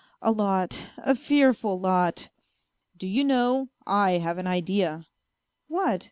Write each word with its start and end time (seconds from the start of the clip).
"A 0.23 0.31
lot, 0.31 0.89
a 0.97 1.13
fearful 1.13 1.79
lot."" 1.79 2.29
Do 2.97 3.07
you 3.07 3.23
know, 3.23 3.67
I 3.85 4.13
have 4.13 4.39
an 4.39 4.47
idea 4.47 5.05
""What 5.67 5.99